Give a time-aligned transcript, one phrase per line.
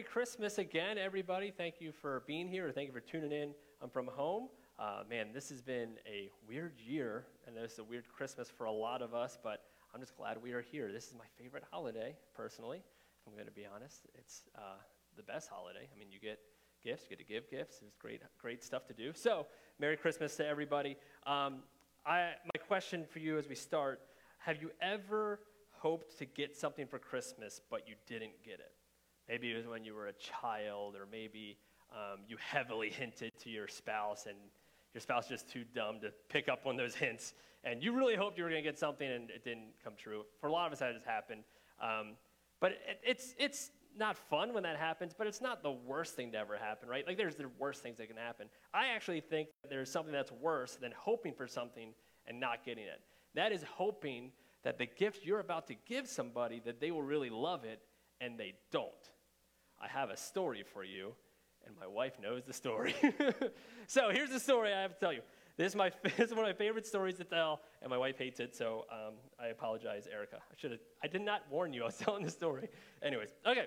[0.00, 1.50] Merry Christmas again, everybody.
[1.50, 3.50] Thank you for being here, thank you for tuning in.
[3.82, 4.48] I'm from home.
[4.78, 8.72] Uh, man, this has been a weird year, and it's a weird Christmas for a
[8.72, 10.90] lot of us, but I'm just glad we are here.
[10.90, 14.06] This is my favorite holiday, personally, if I'm going to be honest.
[14.14, 14.80] It's uh,
[15.18, 15.86] the best holiday.
[15.94, 16.38] I mean, you get
[16.82, 17.80] gifts, you get to give gifts.
[17.86, 19.12] It's great, great stuff to do.
[19.12, 19.48] So,
[19.78, 20.96] Merry Christmas to everybody.
[21.26, 21.56] Um,
[22.06, 24.00] I, my question for you as we start
[24.38, 25.40] have you ever
[25.72, 28.72] hoped to get something for Christmas, but you didn't get it?
[29.30, 31.56] Maybe it was when you were a child, or maybe
[31.92, 34.36] um, you heavily hinted to your spouse, and
[34.92, 38.36] your spouse just too dumb to pick up on those hints, and you really hoped
[38.36, 40.24] you were going to get something, and it didn't come true.
[40.40, 41.44] For a lot of us, that has happened.
[41.80, 42.16] Um,
[42.60, 46.32] but it, it's it's not fun when that happens, but it's not the worst thing
[46.32, 47.06] to ever happen, right?
[47.06, 48.48] Like there's the worst things that can happen.
[48.74, 51.92] I actually think that there's something that's worse than hoping for something
[52.26, 53.00] and not getting it.
[53.34, 54.32] That is hoping
[54.64, 57.80] that the gift you're about to give somebody that they will really love it
[58.20, 59.10] and they don't.
[59.80, 61.12] I have a story for you,
[61.66, 62.94] and my wife knows the story.
[63.86, 65.22] so here's the story I have to tell you.
[65.56, 68.18] This is, my, this is one of my favorite stories to tell, and my wife
[68.18, 70.36] hates it, so um, I apologize, Erica.
[70.36, 72.68] I should have, I did not warn you I was telling the story.
[73.02, 73.66] Anyways, okay.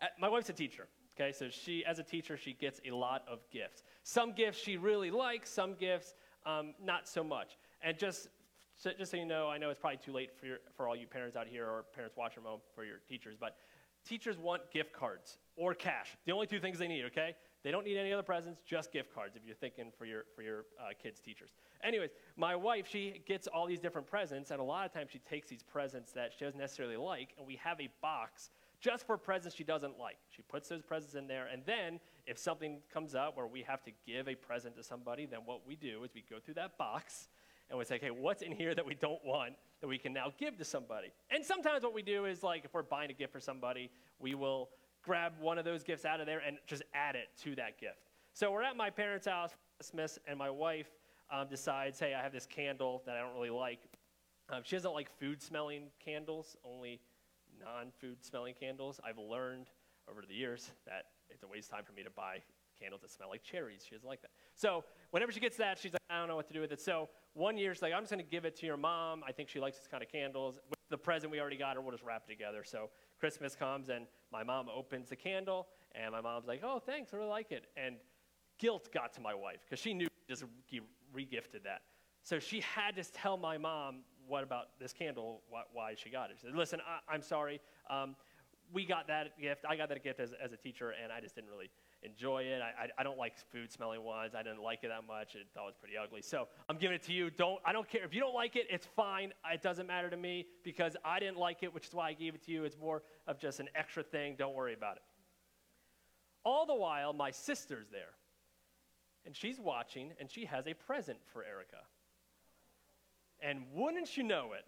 [0.00, 1.32] Uh, my wife's a teacher, okay?
[1.32, 3.82] So she, as a teacher, she gets a lot of gifts.
[4.02, 6.14] Some gifts she really likes, some gifts
[6.46, 7.58] um, not so much.
[7.82, 8.28] And just
[8.76, 10.96] so, just so you know, I know it's probably too late for, your, for all
[10.96, 13.56] you parents out here or parents watching home for your teachers, but
[14.04, 16.16] Teachers want gift cards or cash.
[16.26, 17.34] The only two things they need, okay?
[17.62, 20.42] They don't need any other presents, just gift cards if you're thinking for your, for
[20.42, 21.50] your uh, kids' teachers.
[21.82, 25.20] Anyways, my wife, she gets all these different presents, and a lot of times she
[25.20, 29.16] takes these presents that she doesn't necessarily like, and we have a box just for
[29.16, 30.18] presents she doesn't like.
[30.28, 33.82] She puts those presents in there, and then if something comes up where we have
[33.84, 36.76] to give a present to somebody, then what we do is we go through that
[36.76, 37.28] box
[37.70, 40.32] and we say, okay, what's in here that we don't want that we can now
[40.38, 41.08] give to somebody?
[41.30, 44.34] And sometimes what we do is like if we're buying a gift for somebody, we
[44.34, 44.70] will
[45.02, 47.98] grab one of those gifts out of there and just add it to that gift.
[48.32, 50.88] So we're at my parents' house for Christmas, and my wife
[51.30, 53.80] um, decides, hey, I have this candle that I don't really like.
[54.50, 57.00] Um, she doesn't like food smelling candles, only
[57.62, 59.00] non food smelling candles.
[59.06, 59.66] I've learned
[60.10, 62.42] over the years that it's a waste of time for me to buy
[62.78, 63.84] candles that smell like cherries.
[63.88, 64.30] She doesn't like that.
[64.54, 66.80] So whenever she gets that, she's like, I don't know what to do with it.
[66.80, 69.22] So one year she's like, I'm just going to give it to your mom.
[69.26, 70.58] I think she likes this kind of candles.
[70.70, 72.62] With the present we already got her, we'll just wrap it together.
[72.64, 77.12] So Christmas comes and my mom opens the candle and my mom's like, oh, thanks,
[77.12, 77.66] I really like it.
[77.76, 77.96] And
[78.58, 80.44] guilt got to my wife because she knew she just
[81.14, 81.82] regifted that.
[82.22, 85.42] So she had to tell my mom what about this candle,
[85.72, 86.36] why she got it.
[86.40, 87.60] She said, listen, I, am sorry.
[87.90, 88.16] Um,
[88.72, 89.64] we got that gift.
[89.68, 91.70] I got that gift as, as a teacher, and I just didn't really
[92.04, 92.60] enjoy it.
[92.60, 94.34] I, I, I, don't like food smelling ones.
[94.34, 95.34] I didn't like it that much.
[95.34, 96.22] It thought it was pretty ugly.
[96.22, 97.30] So I'm giving it to you.
[97.30, 98.04] Don't, I don't care.
[98.04, 99.32] If you don't like it, it's fine.
[99.50, 102.34] It doesn't matter to me because I didn't like it, which is why I gave
[102.34, 102.64] it to you.
[102.64, 104.36] It's more of just an extra thing.
[104.38, 105.02] Don't worry about it.
[106.44, 108.12] All the while, my sister's there.
[109.26, 111.78] And she's watching, and she has a present for Erica.
[113.40, 114.64] And wouldn't you know it,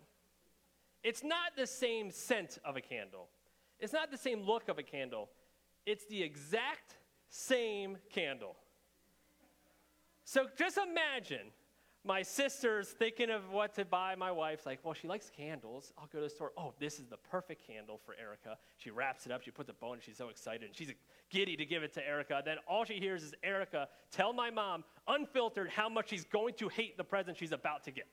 [1.04, 3.28] it's not the same scent of a candle.
[3.78, 5.28] It's not the same look of a candle.
[5.84, 6.96] It's the exact
[7.36, 8.56] same candle.
[10.24, 11.52] So just imagine
[12.02, 15.92] my sister's thinking of what to buy my wife's like well she likes candles.
[15.98, 16.52] I'll go to the store.
[16.56, 18.56] Oh this is the perfect candle for erica.
[18.78, 20.92] She wraps it up she puts a bow and she's so excited and she's
[21.30, 22.42] giddy to give it to erica.
[22.44, 26.68] Then all she hears is erica tell my mom unfiltered how much she's going to
[26.68, 28.06] hate the present she's about to get.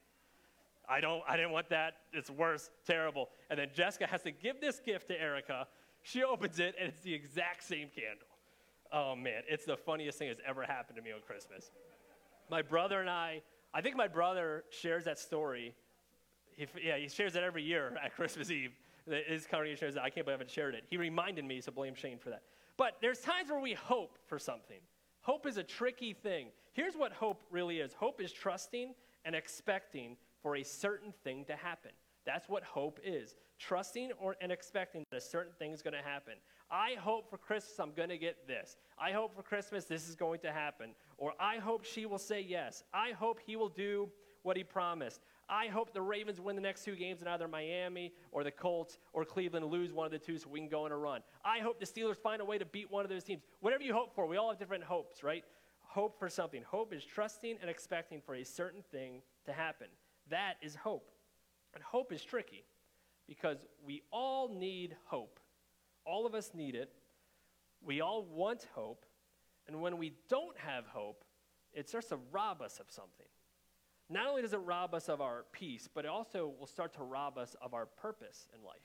[0.88, 1.94] I don't i didn't want that.
[2.12, 2.70] It's worse.
[2.86, 3.30] Terrible.
[3.50, 5.68] And then jessica has to give this gift to erica.
[6.02, 8.28] She opens it and it's the exact same candle
[8.94, 11.72] Oh man, it's the funniest thing that's ever happened to me on Christmas.
[12.52, 13.42] My brother and I,
[13.74, 15.74] I think my brother shares that story.
[16.56, 18.72] He, yeah, he shares it every year at Christmas Eve.
[19.28, 20.04] His congregation shares that.
[20.04, 20.84] I can't believe I haven't shared it.
[20.92, 22.44] He reminded me, so blame Shane for that.
[22.78, 24.80] But there's times where we hope for something.
[25.22, 26.50] Hope is a tricky thing.
[26.74, 28.94] Here's what hope really is hope is trusting
[29.26, 31.92] and expecting for a certain thing to happen.
[32.26, 36.02] That's what hope is trusting or, and expecting that a certain thing is going to
[36.02, 36.34] happen.
[36.74, 38.78] I hope for Christmas I'm going to get this.
[38.98, 40.96] I hope for Christmas this is going to happen.
[41.20, 42.84] Or I hope she will say yes.
[42.92, 44.10] I hope he will do
[44.42, 45.22] what he promised.
[45.48, 48.98] I hope the Ravens win the next two games and either Miami or the Colts
[49.14, 51.22] or Cleveland lose one of the two so we can go on a run.
[51.46, 53.44] I hope the Steelers find a way to beat one of those teams.
[53.60, 55.44] Whatever you hope for, we all have different hopes, right?
[55.84, 56.64] Hope for something.
[56.64, 59.88] Hope is trusting and expecting for a certain thing to happen.
[60.32, 61.12] That is hope.
[61.76, 62.64] And hope is tricky
[63.28, 65.40] because we all need hope.
[66.06, 66.92] All of us need it.
[67.82, 69.06] We all want hope.
[69.68, 71.24] And when we don't have hope,
[71.74, 73.28] it starts to rob us of something.
[74.10, 77.04] Not only does it rob us of our peace, but it also will start to
[77.04, 78.82] rob us of our purpose in life.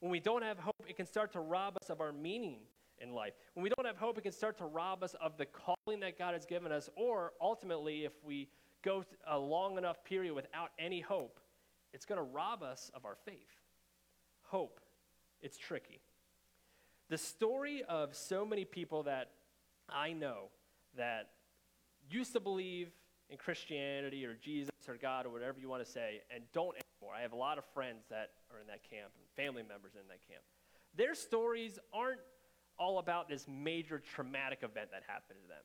[0.00, 2.58] When we don't have hope, it can start to rob us of our meaning
[3.00, 3.32] in life.
[3.54, 6.18] When we don't have hope, it can start to rob us of the calling that
[6.18, 8.48] God has given us, or ultimately, if we
[8.82, 11.40] go a long enough period without any hope,
[11.92, 13.60] it's going to rob us of our faith.
[14.42, 14.80] Hope,
[15.40, 16.00] it's tricky.
[17.12, 19.32] The story of so many people that
[19.86, 20.44] I know
[20.96, 21.28] that
[22.08, 22.88] used to believe
[23.28, 27.14] in Christianity or Jesus or God or whatever you want to say and don't anymore.
[27.14, 30.08] I have a lot of friends that are in that camp and family members in
[30.08, 30.40] that camp.
[30.96, 32.20] Their stories aren't
[32.78, 35.64] all about this major traumatic event that happened to them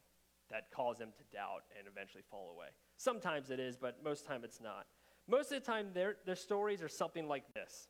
[0.51, 2.67] that caused them to doubt and eventually fall away.
[2.97, 4.85] Sometimes it is, but most time it's not.
[5.29, 7.87] Most of the time, their, their stories are something like this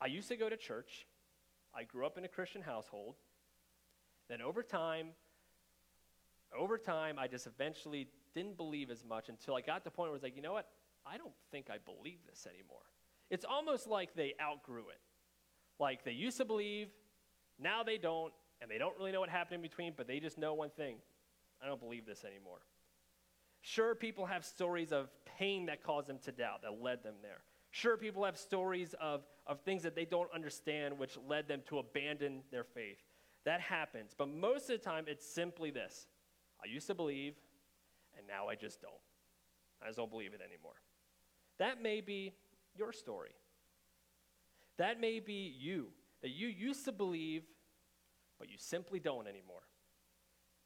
[0.00, 1.08] I used to go to church,
[1.74, 3.16] I grew up in a Christian household,
[4.28, 5.08] then over time,
[6.58, 10.08] over time, I just eventually didn't believe as much until I got to the point
[10.08, 10.68] where I was like, you know what?
[11.06, 12.82] I don't think I believe this anymore.
[13.30, 15.00] It's almost like they outgrew it.
[15.78, 16.88] Like they used to believe,
[17.58, 20.38] now they don't, and they don't really know what happened in between, but they just
[20.38, 20.96] know one thing
[21.62, 22.58] I don't believe this anymore.
[23.60, 27.42] Sure, people have stories of pain that caused them to doubt, that led them there.
[27.70, 31.78] Sure, people have stories of, of things that they don't understand, which led them to
[31.78, 32.98] abandon their faith.
[33.44, 34.12] That happens.
[34.16, 36.06] But most of the time, it's simply this
[36.62, 37.34] I used to believe,
[38.16, 38.92] and now I just don't.
[39.82, 40.74] I just don't believe it anymore.
[41.58, 42.34] That may be
[42.76, 43.30] your story.
[44.76, 45.88] That may be you,
[46.22, 47.42] that you used to believe,
[48.38, 49.62] but you simply don't anymore.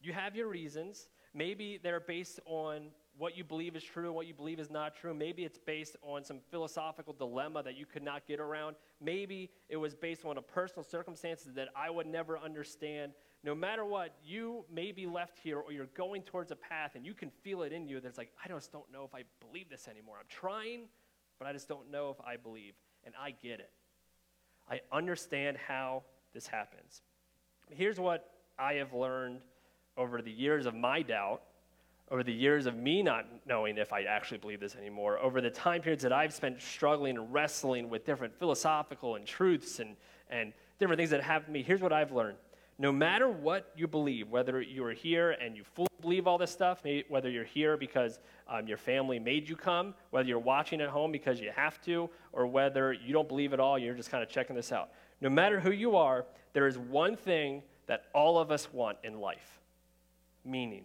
[0.00, 1.08] You have your reasons.
[1.34, 2.88] Maybe they're based on
[3.18, 5.14] what you believe is true and what you believe is not true.
[5.14, 8.76] Maybe it's based on some philosophical dilemma that you could not get around.
[9.00, 13.12] Maybe it was based on a personal circumstance that I would never understand.
[13.44, 17.04] No matter what, you may be left here or you're going towards a path and
[17.04, 19.68] you can feel it in you that's like, I just don't know if I believe
[19.68, 20.16] this anymore.
[20.18, 20.84] I'm trying,
[21.38, 22.74] but I just don't know if I believe.
[23.04, 23.70] And I get it.
[24.70, 27.02] I understand how this happens.
[27.70, 29.40] Here's what I have learned
[29.96, 31.42] over the years of my doubt,
[32.10, 35.50] over the years of me not knowing if I actually believe this anymore, over the
[35.50, 39.96] time periods that I've spent struggling and wrestling with different philosophical and truths and,
[40.30, 42.36] and different things that happen to me, here's what I've learned.
[42.78, 46.50] No matter what you believe, whether you are here and you fully believe all this
[46.50, 48.18] stuff, whether you're here because
[48.48, 52.10] um, your family made you come, whether you're watching at home because you have to,
[52.32, 54.90] or whether you don't believe at all, you're just kind of checking this out.
[55.20, 59.20] No matter who you are, there is one thing that all of us want in
[59.20, 59.61] life
[60.44, 60.84] meaning.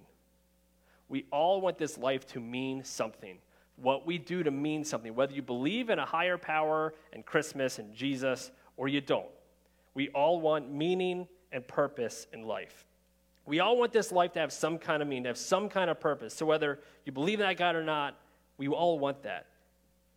[1.09, 3.37] We all want this life to mean something.
[3.77, 7.79] What we do to mean something, whether you believe in a higher power and Christmas
[7.79, 9.27] and Jesus or you don't.
[9.93, 12.85] We all want meaning and purpose in life.
[13.45, 15.89] We all want this life to have some kind of meaning, to have some kind
[15.89, 16.33] of purpose.
[16.33, 18.17] So whether you believe in that God or not,
[18.57, 19.45] we all want that.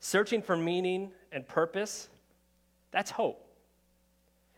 [0.00, 2.08] Searching for meaning and purpose,
[2.90, 3.46] that's hope.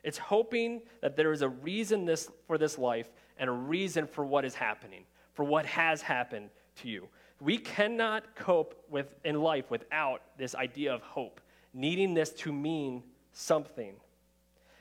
[0.03, 3.09] It's hoping that there is a reason this, for this life
[3.43, 5.03] and a reason for what is happening,
[5.35, 7.09] for what has happened to you.
[7.41, 11.41] We cannot cope with in life without this idea of hope,
[11.75, 13.03] needing this to mean
[13.33, 13.95] something.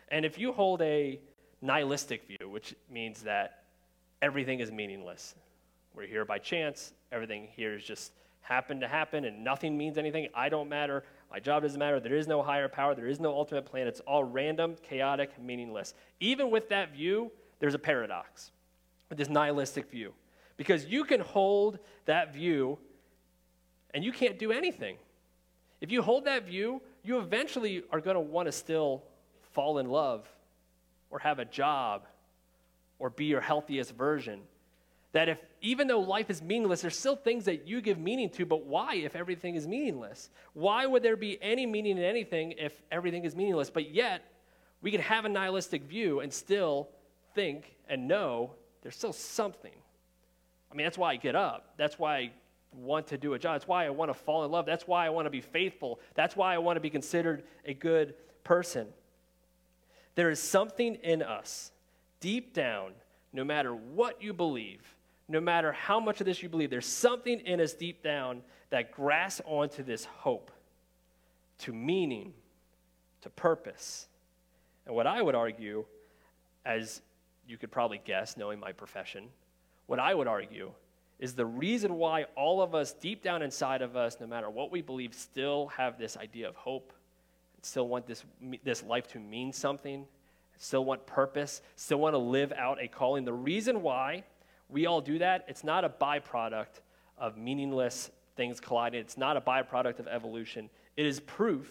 [0.09, 1.19] And if you hold a
[1.63, 3.63] nihilistic view, which means that
[4.21, 5.33] everything is meaningless,
[5.95, 8.11] we're here by chance, everything here is just
[8.41, 12.15] happened to happen and nothing means anything, I don't matter, my job doesn't matter, there
[12.15, 15.95] is no higher power, there is no ultimate plan, it's all random, chaotic, meaningless.
[16.19, 17.31] Even with that view,
[17.61, 18.51] there's a paradox
[19.07, 20.13] with this nihilistic view.
[20.57, 22.77] Because you can hold that view
[23.93, 24.97] and you can't do anything.
[25.79, 29.03] If you hold that view, you eventually are going to want to still
[29.53, 30.27] fall in love
[31.11, 32.07] or have a job
[32.99, 34.41] or be your healthiest version.
[35.13, 38.45] That if, even though life is meaningless, there's still things that you give meaning to,
[38.45, 40.29] but why if everything is meaningless?
[40.53, 43.69] Why would there be any meaning in anything if everything is meaningless?
[43.69, 44.23] But yet,
[44.81, 46.89] we can have a nihilistic view and still
[47.33, 49.73] think and know there's still something.
[50.71, 51.73] I mean, that's why I get up.
[51.77, 52.31] That's why I
[52.73, 53.55] want to do a job.
[53.55, 54.65] That's why I want to fall in love.
[54.65, 55.99] That's why I want to be faithful.
[56.15, 58.87] That's why I want to be considered a good person.
[60.15, 61.71] There is something in us,
[62.19, 62.93] deep down,
[63.33, 64.81] no matter what you believe,
[65.27, 68.91] no matter how much of this you believe, there's something in us deep down that
[68.91, 70.51] grasps onto this hope,
[71.59, 72.33] to meaning,
[73.21, 74.07] to purpose.
[74.85, 75.85] And what I would argue,
[76.65, 77.01] as
[77.51, 79.25] you could probably guess, knowing my profession,
[79.87, 80.71] what I would argue
[81.19, 84.71] is the reason why all of us, deep down inside of us, no matter what
[84.71, 86.93] we believe, still have this idea of hope,
[87.61, 88.23] still want this,
[88.63, 90.05] this life to mean something,
[90.57, 93.23] still want purpose, still want to live out a calling.
[93.25, 94.23] The reason why
[94.69, 96.79] we all do that, it's not a byproduct
[97.17, 100.69] of meaningless things colliding, it's not a byproduct of evolution.
[100.97, 101.69] It is proof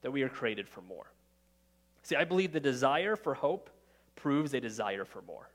[0.00, 1.12] that we are created for more.
[2.04, 3.68] See, I believe the desire for hope
[4.16, 5.48] proves a desire for more.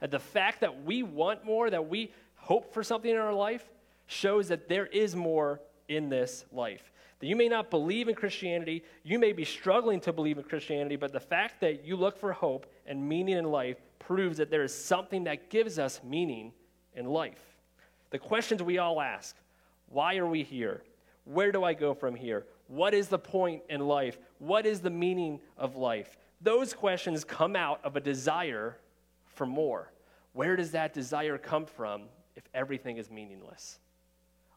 [0.00, 3.64] That the fact that we want more, that we hope for something in our life,
[4.06, 6.92] shows that there is more in this life.
[7.20, 10.96] That you may not believe in Christianity, you may be struggling to believe in Christianity,
[10.96, 14.62] but the fact that you look for hope and meaning in life proves that there
[14.62, 16.52] is something that gives us meaning
[16.94, 17.42] in life.
[18.10, 19.36] The questions we all ask
[19.88, 20.82] why are we here?
[21.24, 22.46] Where do I go from here?
[22.68, 24.18] What is the point in life?
[24.38, 26.16] What is the meaning of life?
[26.40, 28.78] Those questions come out of a desire
[29.26, 29.92] for more.
[30.32, 32.02] Where does that desire come from
[32.36, 33.78] if everything is meaningless?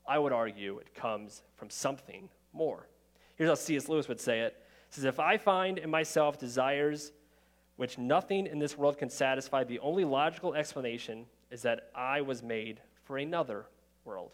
[0.07, 2.87] I would argue it comes from something more.
[3.35, 3.87] Here's how C.S.
[3.89, 4.55] Lewis would say it.
[4.89, 7.11] He says, If I find in myself desires
[7.77, 12.43] which nothing in this world can satisfy, the only logical explanation is that I was
[12.43, 13.65] made for another
[14.05, 14.31] world.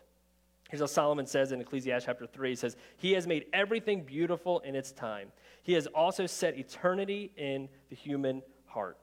[0.70, 4.60] Here's how Solomon says in Ecclesiastes chapter 3 He says, He has made everything beautiful
[4.60, 5.32] in its time.
[5.64, 8.98] He has also set eternity in the human heart.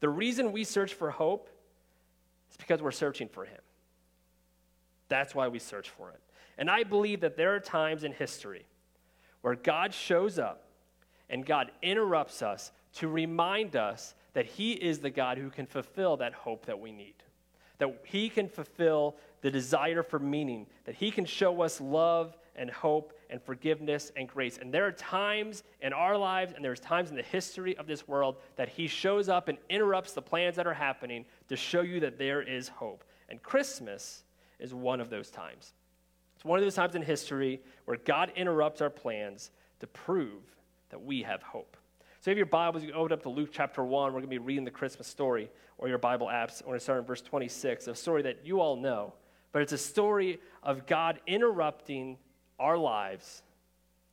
[0.00, 1.48] The reason we search for hope
[2.50, 3.60] is because we're searching for Him.
[5.08, 6.20] That's why we search for it.
[6.56, 8.66] And I believe that there are times in history
[9.42, 10.64] where God shows up
[11.30, 16.16] and God interrupts us to remind us that He is the God who can fulfill
[16.18, 17.14] that hope that we need.
[17.78, 22.70] That He can fulfill the desire for meaning, that He can show us love and
[22.70, 24.58] hope and forgiveness and grace.
[24.58, 28.08] And there are times in our lives and there's times in the history of this
[28.08, 32.00] world that He shows up and interrupts the plans that are happening to show you
[32.00, 33.04] that there is hope.
[33.28, 34.24] And Christmas
[34.58, 35.72] is one of those times.
[36.34, 40.42] It's one of those times in history where God interrupts our plans to prove
[40.90, 41.76] that we have hope.
[42.20, 44.12] So, if your Bibles, you open up to Luke chapter 1.
[44.12, 46.62] We're going to be reading the Christmas story, or your Bible apps.
[46.62, 49.14] We're going to start in verse 26, a story that you all know.
[49.52, 52.18] But it's a story of God interrupting
[52.58, 53.42] our lives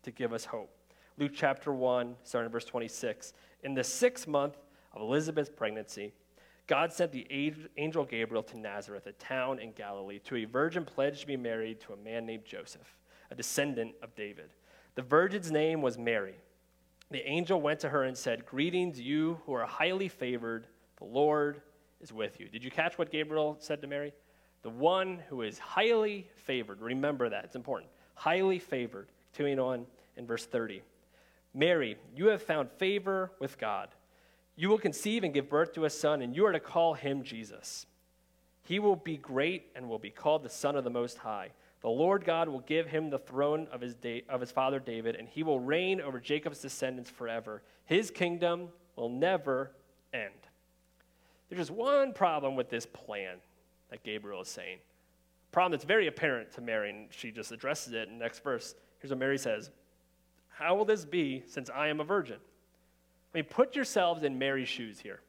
[0.03, 0.69] to give us hope.
[1.17, 3.33] Luke chapter 1, starting in verse 26.
[3.63, 4.57] In the sixth month
[4.93, 6.13] of Elizabeth's pregnancy,
[6.67, 7.27] God sent the
[7.77, 11.79] angel Gabriel to Nazareth, a town in Galilee, to a virgin pledged to be married
[11.81, 12.97] to a man named Joseph,
[13.29, 14.49] a descendant of David.
[14.95, 16.35] The virgin's name was Mary.
[17.11, 21.61] The angel went to her and said, Greetings, you who are highly favored, the Lord
[22.01, 22.49] is with you.
[22.49, 24.13] Did you catch what Gabriel said to Mary?
[24.65, 26.81] The one who is highly favored.
[26.81, 27.91] Remember that, it's important.
[28.15, 29.09] Highly favored.
[29.31, 29.85] Continuing on
[30.17, 30.81] in verse 30.
[31.53, 33.89] Mary, you have found favor with God.
[34.55, 37.21] You will conceive and give birth to a son, and you are to call him
[37.21, 37.85] Jesus.
[38.63, 41.51] He will be great and will be called the Son of the Most High.
[41.81, 45.15] The Lord God will give him the throne of his, da- of his father David,
[45.15, 47.61] and he will reign over Jacob's descendants forever.
[47.85, 49.73] His kingdom will never
[50.11, 50.33] end.
[51.49, 53.37] There's just one problem with this plan
[53.89, 54.77] that Gabriel is saying.
[54.77, 58.43] A problem that's very apparent to Mary, and she just addresses it in the next
[58.43, 58.75] verse.
[58.99, 59.69] Here's what Mary says
[60.49, 62.37] How will this be since I am a virgin?
[63.33, 65.19] I mean, put yourselves in Mary's shoes here.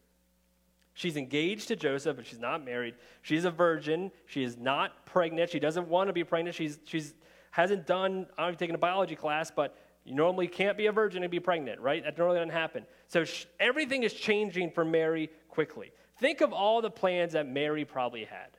[0.94, 2.94] She's engaged to Joseph, but she's not married.
[3.20, 4.10] She's a virgin.
[4.24, 5.50] She is not pregnant.
[5.50, 6.56] She doesn't want to be pregnant.
[6.56, 7.12] She's, she's
[7.50, 11.30] hasn't done, I'm taking a biology class, but you normally can't be a virgin and
[11.30, 12.04] be pregnant, right?
[12.04, 12.86] That normally doesn't happen.
[13.08, 15.90] So she, everything is changing for Mary quickly.
[16.18, 18.56] Think of all the plans that Mary probably had.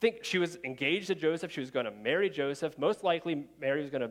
[0.00, 1.52] Think she was engaged to Joseph.
[1.52, 2.78] She was going to marry Joseph.
[2.78, 4.10] Most likely, Mary was going to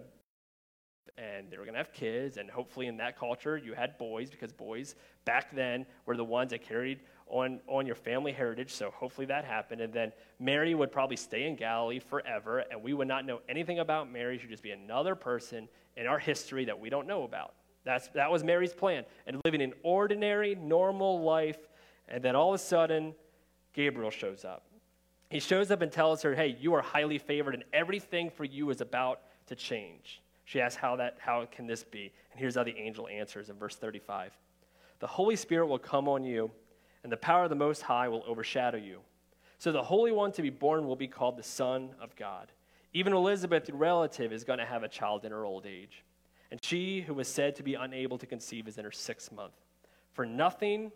[1.20, 4.30] and they were going to have kids and hopefully in that culture you had boys
[4.30, 8.90] because boys back then were the ones that carried on, on your family heritage so
[8.92, 13.08] hopefully that happened and then mary would probably stay in galilee forever and we would
[13.08, 15.68] not know anything about mary she'd just be another person
[15.98, 17.54] in our history that we don't know about
[17.84, 21.58] That's, that was mary's plan and living an ordinary normal life
[22.10, 23.16] and then all of a sudden
[23.74, 24.66] gabriel shows up
[25.30, 28.70] he shows up and tells her hey you are highly favored and everything for you
[28.70, 32.12] is about to change she asks, how, that, how can this be?
[32.32, 34.36] And here's how the angel answers in verse 35
[35.00, 36.50] The Holy Spirit will come on you,
[37.04, 39.02] and the power of the Most High will overshadow you.
[39.60, 42.52] So the Holy One to be born will be called the Son of God.
[42.94, 46.04] Even Elizabeth, your relative, is going to have a child in her old age.
[46.50, 49.54] And she, who was said to be unable to conceive, is in her sixth month.
[50.14, 50.92] For nothing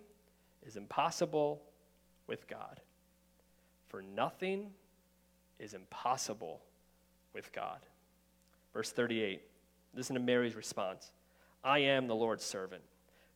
[0.65, 1.61] is impossible
[2.27, 2.79] with God.
[3.87, 4.71] For nothing
[5.59, 6.61] is impossible
[7.33, 7.79] with God.
[8.73, 9.41] Verse 38.
[9.95, 11.11] Listen to Mary's response
[11.63, 12.83] I am the Lord's servant.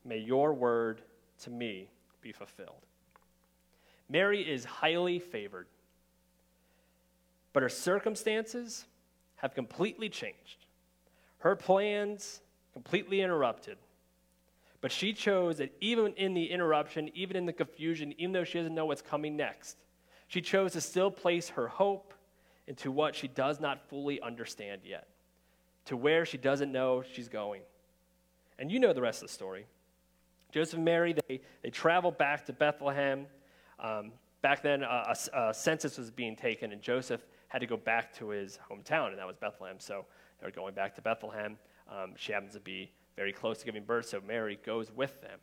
[0.03, 1.01] May your word
[1.43, 1.89] to me
[2.21, 2.85] be fulfilled.
[4.09, 5.67] Mary is highly favored,
[7.53, 8.85] but her circumstances
[9.35, 10.65] have completely changed.
[11.39, 12.41] Her plans
[12.73, 13.77] completely interrupted.
[14.81, 18.59] But she chose that even in the interruption, even in the confusion, even though she
[18.59, 19.77] doesn't know what's coming next,
[20.27, 22.13] she chose to still place her hope
[22.67, 25.07] into what she does not fully understand yet
[25.87, 27.61] to where she doesn't know she's going.
[28.59, 29.65] And you know the rest of the story.
[30.51, 33.25] Joseph and Mary, they, they travel back to Bethlehem.
[33.79, 37.77] Um, back then, uh, a, a, census was being taken, and Joseph had to go
[37.77, 39.77] back to his hometown, and that was Bethlehem.
[39.79, 40.05] So
[40.41, 41.57] they're going back to Bethlehem.
[41.89, 45.39] Um, she happens to be very close to giving birth, so Mary goes with them.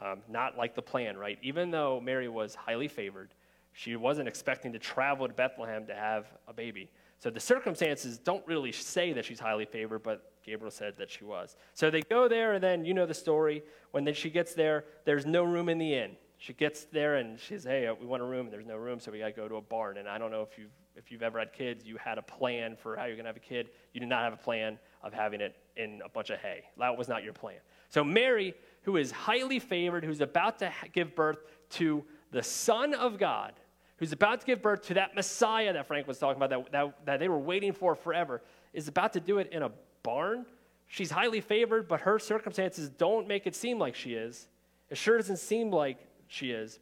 [0.00, 1.38] Um, not like the plan, right?
[1.42, 3.34] Even though Mary was highly favored,
[3.72, 6.90] she wasn't expecting to travel to Bethlehem to have a baby.
[7.18, 11.24] So the circumstances don't really say that she's highly favored, but Gabriel said that she
[11.24, 11.56] was.
[11.74, 13.64] So they go there, and then you know the story.
[13.90, 16.12] When then she gets there, there's no room in the inn.
[16.36, 19.00] She gets there and she says, "Hey, we want a room." And there's no room,
[19.00, 19.98] so we got to go to a barn.
[19.98, 22.76] And I don't know if you've if you've ever had kids, you had a plan
[22.76, 23.70] for how you're going to have a kid.
[23.94, 26.64] You did not have a plan of having it in a bunch of hay.
[26.76, 27.58] That was not your plan.
[27.88, 31.38] So Mary, who is highly favored, who's about to give birth
[31.70, 33.52] to the Son of God,
[33.98, 37.06] who's about to give birth to that Messiah that Frank was talking about, that, that,
[37.06, 39.70] that they were waiting for forever, is about to do it in a
[40.02, 40.46] barn.
[40.88, 44.48] She's highly favored, but her circumstances don't make it seem like she is.
[44.90, 46.80] It sure doesn't seem like she is.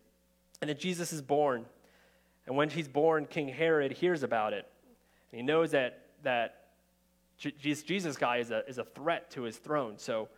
[0.63, 1.67] And then Jesus is born.
[2.47, 4.67] And when he's born, King Herod hears about it.
[5.33, 6.67] And he knows that, that
[7.39, 9.99] Jesus guy is a, is a threat to his throne.
[9.99, 10.29] So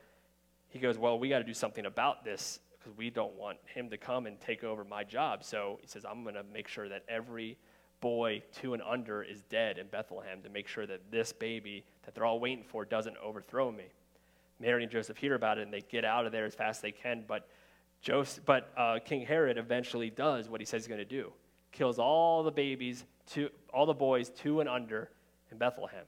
[0.69, 3.91] he goes, Well, we got to do something about this because we don't want him
[3.91, 5.45] to come and take over my job.
[5.45, 7.57] So he says, I'm going to make sure that every
[8.01, 12.15] boy two and under is dead in Bethlehem to make sure that this baby that
[12.15, 13.85] they're all waiting for doesn't overthrow me.
[14.61, 16.83] Mary and Joseph hear about it and they get out of there as fast as
[16.83, 17.25] they can.
[17.27, 17.49] But,
[18.01, 21.33] Joseph, but uh, King Herod eventually does what he says he's going to do
[21.73, 25.11] kills all the babies, to, all the boys two and under
[25.51, 26.05] in Bethlehem.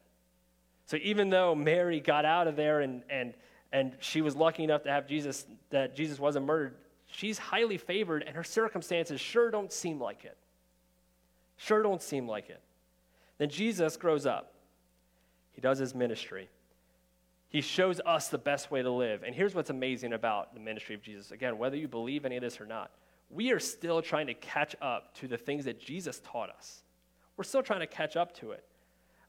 [0.87, 3.35] So even though Mary got out of there and, and,
[3.73, 6.75] and she was lucky enough to have Jesus, that Jesus wasn't murdered,
[7.07, 10.37] she's highly favored and her circumstances sure don't seem like it.
[11.57, 12.61] Sure don't seem like it.
[13.39, 14.55] Then Jesus grows up.
[15.53, 16.49] He does his ministry.
[17.51, 19.23] He shows us the best way to live.
[19.25, 21.33] And here's what's amazing about the ministry of Jesus.
[21.33, 22.91] Again, whether you believe any of this or not,
[23.31, 26.83] we are still trying to catch up to the things that Jesus taught us.
[27.37, 28.65] We're still trying to catch up to it.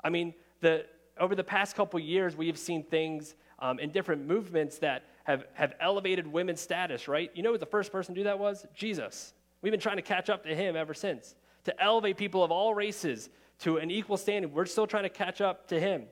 [0.03, 0.85] I mean, the,
[1.19, 5.45] over the past couple years, we have seen things um, in different movements that have,
[5.53, 7.29] have elevated women's status, right?
[7.35, 8.65] You know what the first person to do that was?
[8.75, 9.33] Jesus.
[9.61, 11.35] We've been trying to catch up to him ever since.
[11.65, 15.39] To elevate people of all races to an equal standing, we're still trying to catch
[15.39, 16.05] up to him.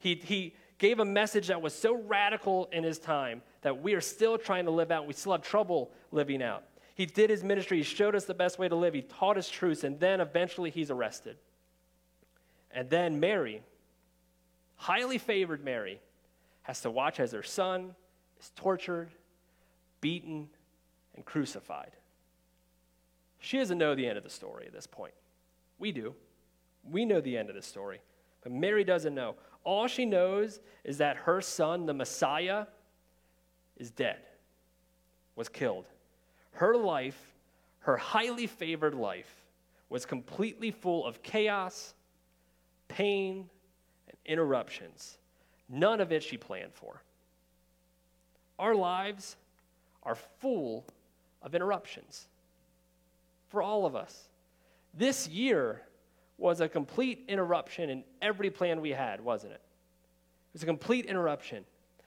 [0.00, 4.00] He, he gave a message that was so radical in his time that we are
[4.00, 5.06] still trying to live out.
[5.06, 6.64] We still have trouble living out.
[6.96, 7.76] He did his ministry.
[7.76, 8.94] He showed us the best way to live.
[8.94, 11.36] He taught us truths, and then eventually he's arrested.
[12.70, 13.62] And then Mary,
[14.76, 16.00] highly favored Mary,
[16.62, 17.94] has to watch as her son
[18.40, 19.10] is tortured,
[20.00, 20.48] beaten,
[21.14, 21.92] and crucified.
[23.40, 25.14] She doesn't know the end of the story at this point.
[25.78, 26.14] We do.
[26.90, 28.00] We know the end of the story.
[28.42, 29.34] But Mary doesn't know.
[29.64, 32.64] All she knows is that her son, the Messiah,
[33.76, 34.20] is dead,
[35.34, 35.84] was killed.
[36.56, 37.34] Her life,
[37.80, 39.44] her highly favored life,
[39.90, 41.92] was completely full of chaos,
[42.88, 43.50] pain,
[44.08, 45.18] and interruptions.
[45.68, 47.02] None of it she planned for.
[48.58, 49.36] Our lives
[50.02, 50.86] are full
[51.42, 52.26] of interruptions
[53.48, 54.30] for all of us.
[54.94, 55.82] This year
[56.38, 59.60] was a complete interruption in every plan we had, wasn't it?
[59.60, 61.66] It was a complete interruption.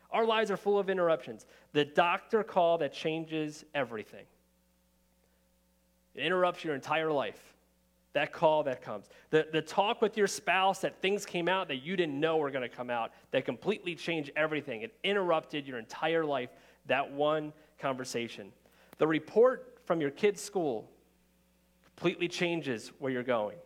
[0.10, 1.46] Our lives are full of interruptions.
[1.74, 4.26] The doctor call that changes everything.
[6.16, 7.40] It interrupts your entire life.
[8.14, 9.06] That call that comes.
[9.30, 12.50] The, the talk with your spouse that things came out that you didn't know were
[12.50, 14.82] going to come out that completely changed everything.
[14.82, 16.50] It interrupted your entire life,
[16.88, 18.52] that one conversation.
[18.98, 20.90] The report from your kid's school
[21.86, 23.58] completely changes where you're going,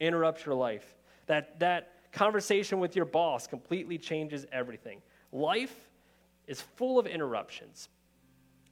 [0.00, 0.94] interrupts your life.
[1.26, 5.02] That, that conversation with your boss completely changes everything.
[5.32, 5.74] Life
[6.46, 7.88] is full of interruptions,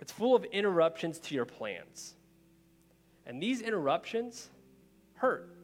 [0.01, 2.15] it's full of interruptions to your plans.
[3.31, 4.51] And these interruptions
[5.15, 5.55] hurt.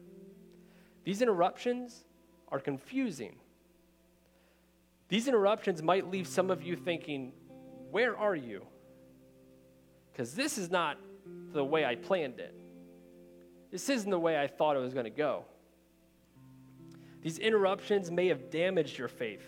[1.03, 2.05] These interruptions
[2.47, 3.35] are confusing.
[5.09, 7.33] These interruptions might leave some of you thinking,
[7.91, 8.65] Where are you?
[10.13, 10.97] Because this is not
[11.51, 12.55] the way I planned it.
[13.69, 15.43] This isn't the way I thought it was going to go.
[17.21, 19.43] These interruptions may have damaged your faith,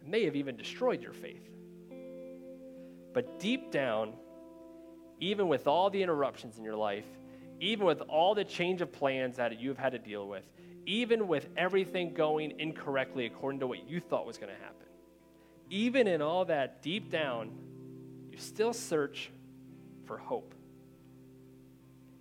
[0.00, 1.50] it may have even destroyed your faith.
[3.12, 4.12] But deep down,
[5.20, 7.06] even with all the interruptions in your life,
[7.60, 10.44] even with all the change of plans that you've had to deal with,
[10.84, 14.86] even with everything going incorrectly according to what you thought was going to happen,
[15.70, 17.50] even in all that deep down,
[18.30, 19.30] you still search
[20.04, 20.54] for hope.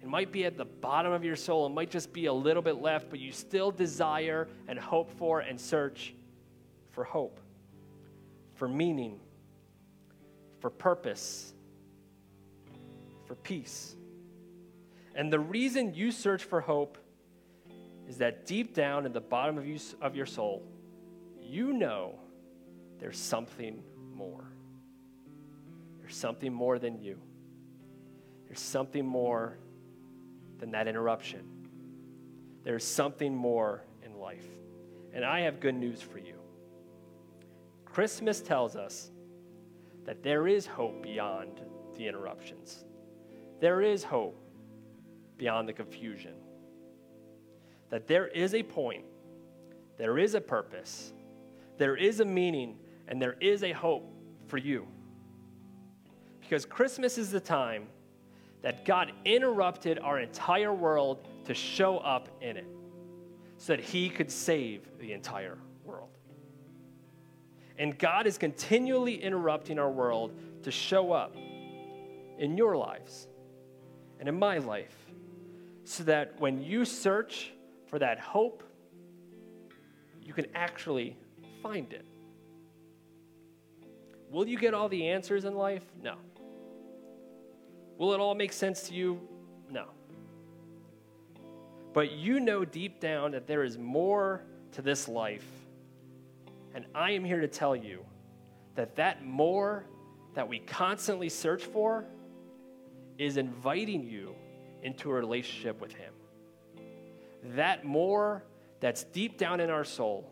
[0.01, 2.61] It might be at the bottom of your soul, it might just be a little
[2.61, 6.13] bit left, but you still desire and hope for and search
[6.91, 7.39] for hope,
[8.53, 9.19] for meaning,
[10.59, 11.54] for purpose,
[13.25, 13.95] for peace.
[15.15, 16.97] And the reason you search for hope
[18.07, 20.63] is that deep down in the bottom of, you, of your soul,
[21.39, 22.15] you know
[22.99, 23.81] there's something
[24.13, 24.45] more.
[25.99, 27.17] There's something more than you.
[28.47, 29.57] There's something more
[30.59, 31.41] than that interruption.
[32.63, 34.45] There's something more in life.
[35.13, 36.35] And I have good news for you.
[37.85, 39.11] Christmas tells us
[40.05, 41.61] that there is hope beyond
[41.97, 42.83] the interruptions.
[43.59, 44.39] There is hope
[45.37, 46.33] beyond the confusion.
[47.89, 49.05] That there is a point,
[49.97, 51.13] there is a purpose,
[51.77, 54.11] there is a meaning, and there is a hope
[54.47, 54.87] for you.
[56.41, 57.87] Because Christmas is the time
[58.61, 62.67] that God interrupted our entire world to show up in it
[63.57, 66.09] so that He could save the entire world.
[67.77, 71.35] And God is continually interrupting our world to show up
[72.37, 73.27] in your lives
[74.19, 74.95] and in my life
[75.83, 77.51] so that when you search
[77.87, 78.63] for that hope,
[80.21, 81.15] you can actually
[81.61, 82.05] find it.
[84.31, 85.83] Will you get all the answers in life?
[86.01, 86.15] No.
[87.97, 89.21] Will it all make sense to you?
[89.69, 89.85] No.
[91.93, 95.45] But you know deep down that there is more to this life.
[96.73, 98.03] And I am here to tell you
[98.75, 99.85] that that more
[100.33, 102.03] that we constantly search for
[103.17, 104.35] is inviting you
[104.83, 106.13] into a relationship with Him.
[107.55, 108.43] That more
[108.79, 110.31] that's deep down in our soul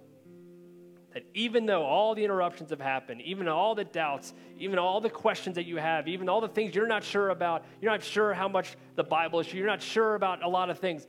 [1.13, 5.09] that even though all the interruptions have happened, even all the doubts, even all the
[5.09, 8.33] questions that you have, even all the things you're not sure about, you're not sure
[8.33, 11.07] how much the Bible is, you're not sure about a lot of things,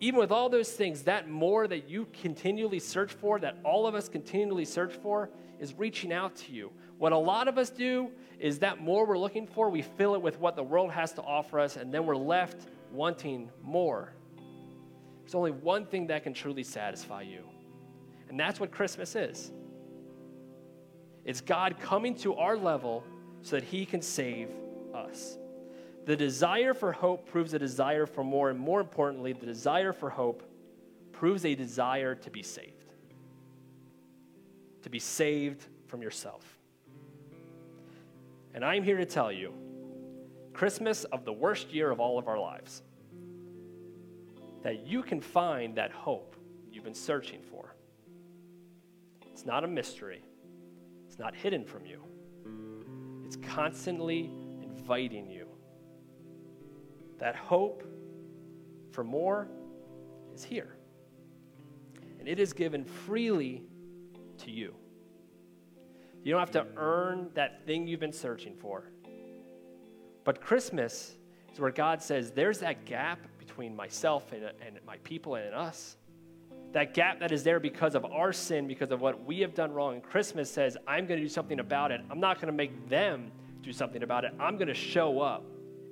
[0.00, 3.94] even with all those things, that more that you continually search for, that all of
[3.94, 6.70] us continually search for, is reaching out to you.
[6.98, 10.22] What a lot of us do is that more we're looking for, we fill it
[10.22, 14.12] with what the world has to offer us, and then we're left wanting more.
[15.22, 17.42] There's only one thing that can truly satisfy you
[18.28, 19.52] and that's what Christmas is
[21.24, 23.02] it's God coming to our level
[23.42, 24.48] so that he can save
[24.94, 25.38] us.
[26.04, 30.08] The desire for hope proves a desire for more, and more importantly, the desire for
[30.08, 30.44] hope
[31.10, 32.92] proves a desire to be saved.
[34.82, 36.55] To be saved from yourself.
[38.56, 39.52] And I'm here to tell you
[40.54, 42.82] Christmas of the worst year of all of our lives,
[44.62, 46.34] that you can find that hope
[46.72, 47.76] you've been searching for.
[49.30, 50.22] It's not a mystery,
[51.06, 52.00] it's not hidden from you.
[53.26, 54.30] It's constantly
[54.62, 55.48] inviting you.
[57.18, 57.82] That hope
[58.90, 59.48] for more
[60.34, 60.78] is here.
[62.18, 63.64] And it is given freely
[64.38, 64.74] to you.
[66.26, 68.90] You don't have to earn that thing you've been searching for.
[70.24, 71.14] But Christmas
[71.52, 75.96] is where God says, there's that gap between myself and, and my people and us
[76.72, 79.72] that gap that is there because of our sin, because of what we have done
[79.72, 79.94] wrong.
[79.94, 82.00] And Christmas says, I'm going to do something about it.
[82.10, 83.30] I'm not going to make them
[83.62, 84.34] do something about it.
[84.40, 85.44] I'm going to show up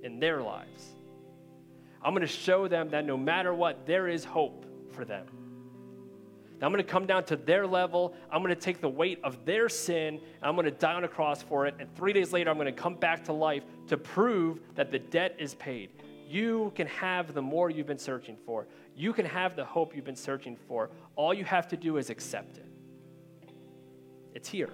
[0.03, 0.97] in their lives.
[2.03, 5.27] I'm going to show them that no matter what, there is hope for them.
[6.63, 8.15] I'm going to come down to their level.
[8.31, 10.21] I'm going to take the weight of their sin.
[10.43, 11.75] I'm going to die on a cross for it.
[11.79, 14.99] And three days later, I'm going to come back to life to prove that the
[14.99, 15.91] debt is paid.
[16.29, 18.67] You can have the more you've been searching for.
[18.97, 20.91] You can have the hope you've been searching for.
[21.17, 22.67] All you have to do is accept it.
[24.35, 24.71] It's here.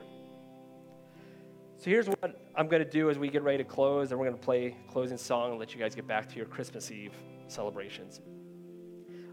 [1.78, 4.26] So here's what I'm going to do as we get ready to close, and we're
[4.26, 7.14] going to play closing song and let you guys get back to your Christmas Eve
[7.48, 8.20] celebrations.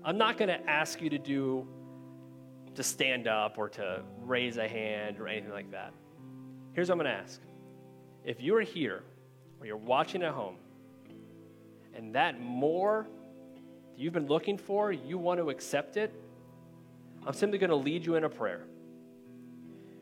[0.03, 1.67] I'm not going to ask you to do
[2.77, 5.91] to stand up or to raise a hand or anything like that.
[6.73, 7.41] Here's what I'm going to ask.
[8.23, 9.01] If you're here
[9.59, 10.57] or you're watching at home
[11.95, 13.07] and that more
[13.55, 16.13] that you've been looking for, you want to accept it,
[17.25, 18.61] I'm simply going to lead you in a prayer.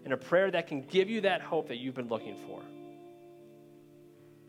[0.04, 2.62] In a prayer that can give you that hope that you've been looking for.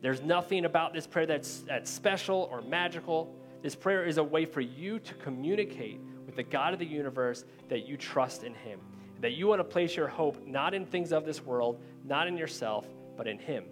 [0.02, 3.32] There's nothing about this prayer that's, that's special or magical.
[3.62, 7.44] This prayer is a way for you to communicate with the God of the universe
[7.68, 8.80] that you trust in Him.
[9.20, 12.36] That you want to place your hope not in things of this world, not in
[12.36, 12.86] yourself,
[13.16, 13.64] but in Him,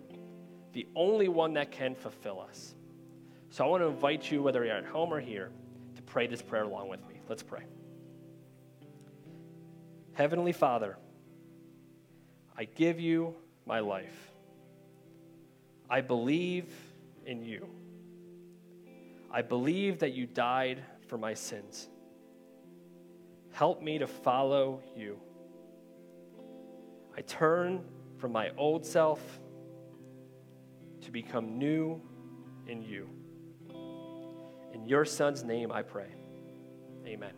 [0.73, 2.75] the only one that can fulfill us.
[3.51, 5.51] So I want to invite you, whether you're at home or here,
[5.97, 7.21] to pray this prayer along with me.
[7.29, 7.65] Let's pray.
[10.15, 10.97] Heavenly Father,
[12.57, 13.35] I give you
[13.67, 14.33] my life.
[15.91, 16.73] I believe
[17.27, 17.69] in you.
[19.31, 21.89] I believe that you died for my sins.
[23.55, 25.17] Help me to follow you.
[27.17, 27.85] I turn
[28.19, 29.21] from my old self
[31.03, 32.03] to become new
[32.67, 33.09] in you.
[34.73, 36.09] In your son's name I pray.
[37.07, 37.35] Amen.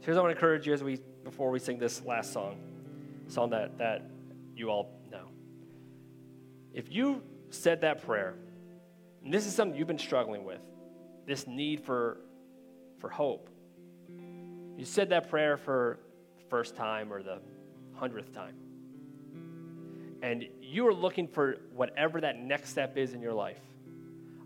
[0.00, 2.32] So here's what I want to encourage you as we before we sing this last
[2.32, 2.56] song,
[3.28, 4.10] song that, that
[4.56, 5.28] you all know.
[6.72, 8.36] If you said that prayer,
[9.22, 10.62] and this is something you've been struggling with,
[11.26, 12.20] this need for,
[13.00, 13.50] for hope.
[14.76, 15.98] You said that prayer for
[16.48, 17.38] first time or the
[17.94, 18.54] hundredth time.
[20.22, 23.58] And you are looking for whatever that next step is in your life.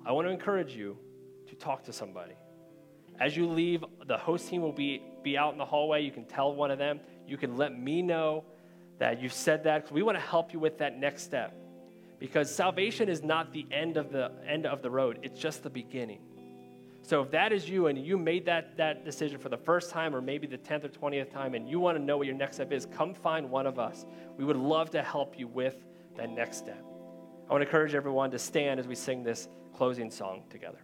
[0.04, 0.96] I want to encourage you
[1.48, 2.34] to talk to somebody.
[3.18, 6.02] As you leave, the host team will be, be out in the hallway.
[6.02, 7.00] You can tell one of them.
[7.26, 8.44] You can let me know
[8.98, 11.54] that you've said that because we want to help you with that next step.
[12.18, 15.70] Because salvation is not the end of the end of the road, it's just the
[15.70, 16.20] beginning.
[17.06, 20.12] So if that is you and you made that, that decision for the first time
[20.12, 22.56] or maybe the 10th or 20th time and you want to know what your next
[22.56, 24.04] step is, come find one of us.
[24.36, 25.76] We would love to help you with
[26.16, 26.84] that next step.
[27.48, 30.80] I want to encourage everyone to stand as we sing this closing song together.